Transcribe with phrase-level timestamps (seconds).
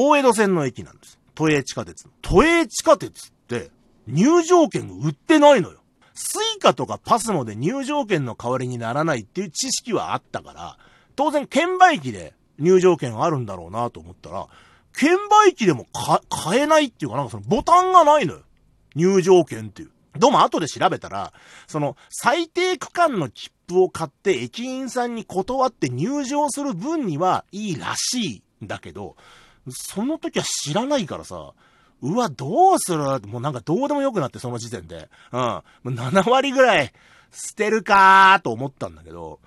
[0.00, 1.18] 大江戸線の駅なんです。
[1.34, 2.06] 都営地下鉄。
[2.22, 3.72] 都営地下鉄って、
[4.06, 5.80] 入場券売ってないのよ。
[6.14, 10.78] スイカとかパスモで入場券の代わりにならないっていう知識はあったから、
[11.16, 14.46] 当然券売機で入場券あるんだろうなと思ったら、
[14.96, 15.16] 券
[15.46, 15.86] 売機でも
[16.28, 18.42] 買えないっていうかなんかそのボタンがないのよ。
[18.94, 19.90] 入場券っていう。
[20.16, 21.32] どうも後で調べたら、
[21.66, 29.16] その最低区間の切符を買って駅員さんに断って入場する分にはいいらしいんだけど、
[29.72, 31.52] その時は知らないからさ、
[32.00, 32.98] うわ、どうする？
[33.26, 35.08] もうなんかどうでもよくなって、その時点で。
[35.32, 35.62] うん。
[35.84, 36.92] 7割ぐらい
[37.32, 39.40] 捨てるかーと思ったんだけど、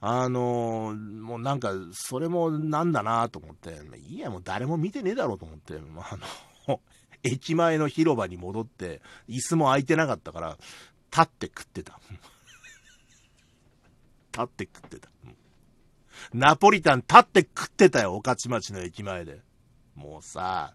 [0.00, 6.16] あのー、もうなんか、それもなんだなと思って、いや、もう誰も見てねえだろうと思って、まああ
[6.68, 6.80] の、
[7.24, 10.58] 駅前の広場に戻って、椅子も空いてなかったから、
[11.10, 11.98] 立って食ってた。
[14.32, 15.08] 立って食ってた。
[16.34, 19.40] ナポリタン立って食ってたよ、御徒町の駅前で。
[19.94, 20.74] もうさ、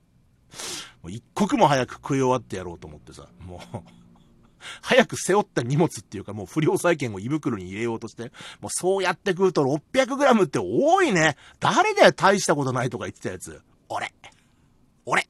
[1.01, 3.77] もう一刻も早く食い終わってやろうと思ってさ、もう
[4.81, 11.37] 早く背負った荷物っていうかもう不良債権を胃袋に入れようとして、もうそうやって食うと 600g って多いね。
[11.59, 13.61] 誰だよ大したことないとか言ってたやつ。
[13.87, 14.13] 俺。
[15.05, 15.27] 俺。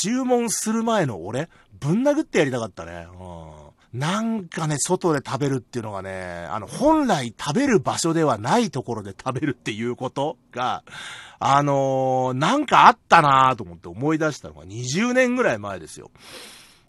[0.00, 1.48] 注文する前の俺、
[1.80, 3.06] ぶん殴ってやりたかったね。
[3.18, 3.66] うん
[3.96, 10.84] なんかね、外で食べるっていうのがね、あの、本来食べる場所ではないところで食べるっていうことが、
[11.38, 16.10] あのー、なんかあったなぁと思って思い出したのが20年ぐらい前ですよ。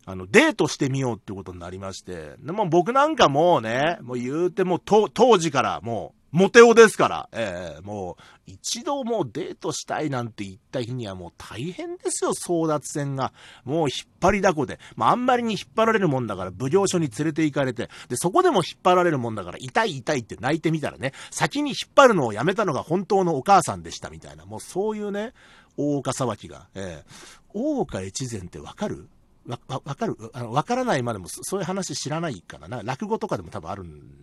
[0.05, 13.33] あの、デートしてみようってことになりまして、でも僕なんかもうね、もう言うても当時からもう、モテオですから、ええー、もう、一度もうデートしたいなんて言った日にはもう大変ですよ、争奪戦が。
[13.65, 14.79] もう引っ張りだこで。
[14.95, 25.33] まあ、あんまりに引っ張られるもんだから、奉行所に連れて行かれて、で、そこでも引っ張られるもんだから、痛い痛いって泣いてみたらね、先に引っ張るのをやめたのが本当のお母さんでしたみたいな、もうそういうね、
[25.75, 27.09] 大岡騒ぎが、ええ。
[27.09, 29.09] ー、大岡越前ってわかる？
[29.47, 30.17] わ、わ、わかる？
[30.33, 32.83] あの、わからないまでも、そういう話知らないからな。
[32.83, 34.16] 落語とかでも多分あるん、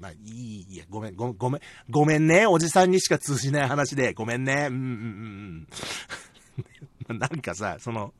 [0.00, 2.46] な、いい、いや、ごめん、ごごめん、ごめんね。
[2.46, 4.66] おじさんにしか通じない話で、ごめんね。
[4.68, 5.66] うん、うん、うん。
[7.18, 8.12] なんかさ、その、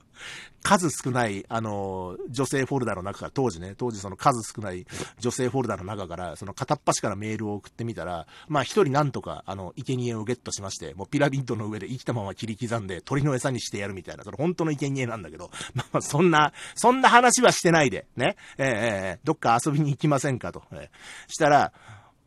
[0.62, 4.86] 数少ない、あの、女性フォルダの中から、当時ね、当時その数少ない
[5.18, 21.72] 女性フォルダの中から、その片っ端からメールを送ってみたら、まあ一人なんとか、あの、生贄をゲットしまして、もうピラミッドの上で生きたまま切り刻んで鳥の餌にしてやるみたいな、その本当の生贄なんだけど、 まあそんな、そんな話はしてないで、ね、えー、えー、どっか遊びに行きませんかと、えー、したら、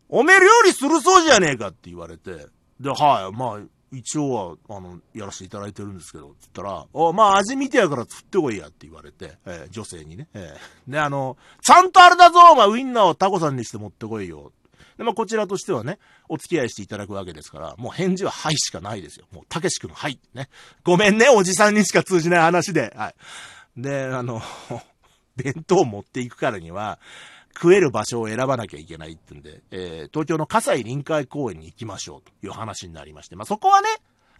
[0.10, 2.48] おめえ料理するそうじゃねえかって言われて、
[2.80, 3.60] で、はい、まあ、
[3.94, 10.28] 一応は、あの、やらせていただいてるんですけど、つったら、おまあ味見てやから作ってこいやって言われて、えー、女性にね。
[10.34, 14.52] えー、で、あの、ちゃんとあれだぞお前ウインナーをタコさんにして持ってこいよ。
[14.98, 19.26] で、まあこちらとしてはね、お付き合いしていただくわけですから、もう返事ははいしかないですよ。
[19.32, 20.20] もう、たけし君はい。
[20.34, 20.50] ね。
[20.84, 22.94] ごめんね、おじさんにしか通じない話で。
[22.96, 23.16] はい。
[23.78, 24.42] で、あの、
[25.36, 27.00] 弁当を持っていくからには、
[27.56, 33.88] 食える場所を選ばなきゃいけないってんで、えー、東京の葛西臨海公園に行きましょうという話になりまして、まあ、そこはね、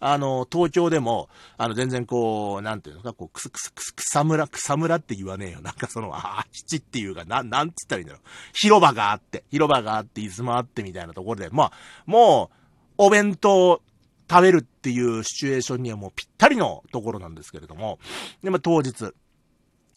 [0.00, 5.60] あの、東京でも、あの、全然こう、なんていうのか、こう、くすくすくす、草むら、草むらって言わねえよ。
[5.62, 8.22] なんかその、あ基地っていうか、な、なんつったらいいんだろう。
[8.52, 11.72] 広場があって、広場があって、椅子もあってみたいなところで、まあ、
[12.06, 12.56] もう、
[12.98, 13.80] お弁当、
[14.28, 17.98] 食べるっていうシチュエーションにはもうぴったりのところなんですけれども、
[18.42, 19.12] で、まあ、当日、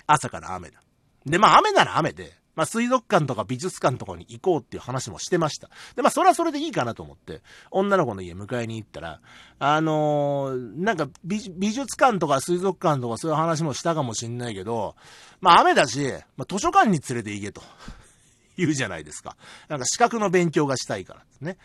[0.06, 0.82] 朝から雨だ。
[1.26, 5.70] で、まあ、雨なら雨で、まあ、水族館とか美術館とかに行こうっていう話もしてました。
[5.96, 9.22] で、まあ、それはそれでいいかなと思って、女の子の家迎えに行ったら、
[9.60, 14.96] あのー、なんか美術館とか水族館とかそういう話もしたかもしんないけど、
[15.40, 17.62] まあ、雨だし、まあ、図書館に連れて行けと。
[18.58, 19.38] 言うじゃないですか。
[19.68, 21.60] なんか資格の勉強がしたいからですね。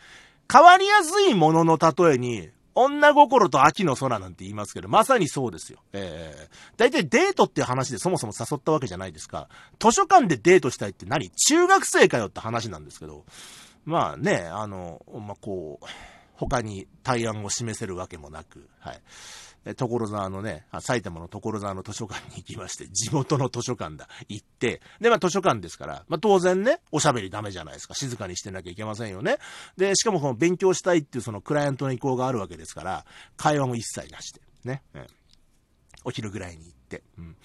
[0.53, 5.79] 変わりやすいものの例えに、女心と秋の空なんて言いますけど、まさにそうですよ。
[5.93, 9.49] ええー、大体デートっていう話でそもそも誘ったわけじゃないですか。
[9.79, 11.31] 図書館でデートしたいって何？
[11.31, 13.25] 中学生かよって話なんですけど。
[13.85, 15.87] まあね、あの、まあ、こう、
[16.47, 19.01] 他に対案を示せるわけもなく、はい。
[19.77, 27.95] 所沢のね、埼玉の所沢の図書館に行きまして、地元の図書館だ、行って、で、まあ図書館ですから、まあ当然ね、おしゃべりダメじゃないですか。
[27.95, 29.37] 静かにしてなきゃいけませんよね。
[29.77, 33.05] で、しかもこの勉強したいっていうそのクライアントの意向があるわけですから、
[33.37, 34.83] 会話も一切なしで、ね。
[34.95, 35.07] うん、
[36.05, 37.37] お昼ぐらいに行って、うん、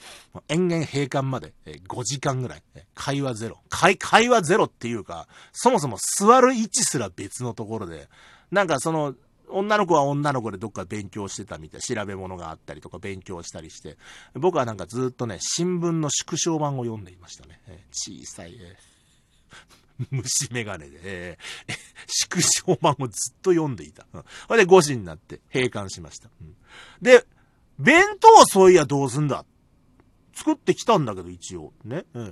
[0.47, 2.63] 延々閉館まで、え5時間ぐらい、
[2.95, 3.95] 会話ゼロ会。
[3.97, 8.09] 会話ゼロっていうか、そもそも座る位置すら別のところで、
[8.51, 9.15] なんかその、
[9.49, 11.81] 女の子は女の子でどっか勉強してたみたい。
[11.81, 13.97] 調べ物があったりとか勉強したりして。
[14.33, 17.61] 僕はなんかずっとね、新聞の縮小版を読んでいましたね。
[17.91, 18.57] 小さい、
[20.11, 21.39] 虫眼鏡で、
[22.07, 24.05] 縮小版をずっと読んでいた。
[24.13, 24.25] うん。
[24.47, 26.29] それで5時になって閉館しました。
[26.41, 26.55] うん、
[27.01, 27.25] で、
[27.79, 29.45] 弁当そういやどうすんだ
[30.38, 31.74] 作ってきたんだけど、一応。
[31.84, 32.06] ね。
[32.13, 32.25] うん。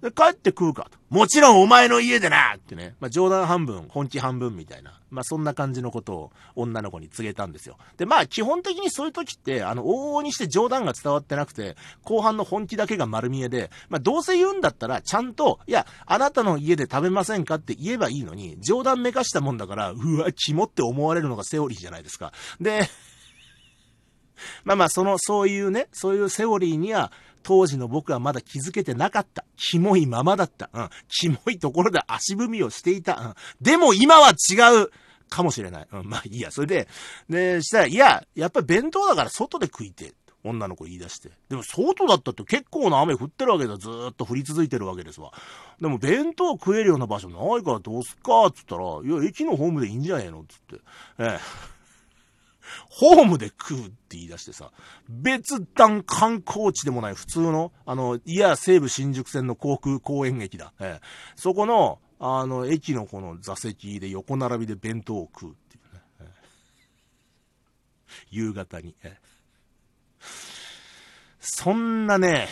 [0.00, 0.90] で、帰って食うか。
[1.10, 2.94] もちろんお前の家でなってね。
[3.00, 4.98] まあ、冗談半分、本気半分みたいな。
[5.10, 7.76] まあ、そんな感じのことを女の子に告げたんですよ。
[7.98, 22.32] で、まあ、基本的にそういう時って、あの、往々にして冗談が伝わってなくて、後半の本気だけが丸見えで、まあ、どうせ言うんだったら、ちゃんと、いや、あなたの家で食べませんかって言えばいいのに、冗談めかしたもんだから、うわ、肝って思われるのがセオリーじゃないですか。
[22.58, 22.88] で、
[24.64, 29.44] まあまあ、その、そういうね、そういうセオリーには、当時の僕はまだ気づけてなかった。
[29.56, 30.70] キモいままだった。
[30.72, 30.88] うん。
[31.08, 33.16] キモいところで足踏みをしていた。
[33.20, 33.34] うん。
[33.60, 34.90] でも今は違う。
[35.28, 35.88] かもしれない。
[35.92, 36.08] うん。
[36.08, 36.50] まあいいや。
[36.50, 36.88] それで、
[37.28, 40.12] で、したら、いや、やっぱり弁当だから外で食いて。
[40.42, 41.30] 女の子言い出して。
[41.48, 43.76] でも外だったって結構な雨降ってるわけだ。
[43.76, 45.32] ずーっと降り続いてるわけですわ。
[45.80, 50.76] でも弁当食えるような場所ないからどうすっかっつったら、いや、駅のホームでいいんじゃねえのっつって。
[51.18, 51.79] ええ。
[52.88, 54.70] ホームで食うって言い出してさ、
[55.08, 60.72] 別段観光地でもない普通の、あの、いや、西武新宿線の航空公園駅だ。
[60.80, 61.06] ええ、
[61.36, 66.02] そこの、あの、駅のこの座席で横並びで弁当を食うっていうね。
[66.20, 66.28] ええ、
[68.30, 68.94] 夕方に。
[69.02, 69.20] ええ、
[71.40, 72.48] そんなね、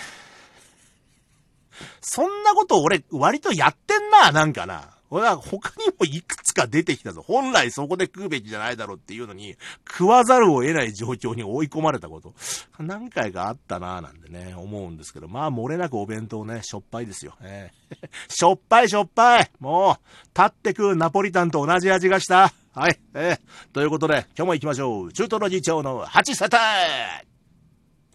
[2.01, 4.98] そんなこと俺割とやってんな、なんかな。
[5.11, 7.23] 俺は他にもいくつか出てきたぞ。
[7.27, 9.57] 本来そこで食うべきじゃないだろうっていうのに、
[9.89, 12.35] 食わざるを得ない状況に追い込まれたこと、
[12.79, 17.35] 何回かあったなぁなんてね、思うんですけど、まあ漏れなくお弁当ね、しょっぱいですよ。
[17.43, 22.53] えー、 しょっぱいしょっぱいもう、立って食うナポリタンと同じ味がした。
[22.75, 22.99] はい。
[23.15, 25.13] えー、ということで、今日も行きましょう。
[25.13, 27.28] 中トロ議長の8サター